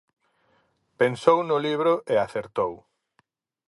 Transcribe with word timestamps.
Pensou 0.99 1.37
no 1.49 1.57
libro 1.67 1.93
e 2.13 2.15
acertou. 2.25 2.73